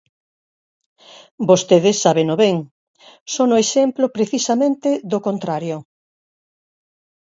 [1.49, 2.57] Vostedes sábeno ben,
[3.35, 5.77] son o exemplo precisamente do contrario.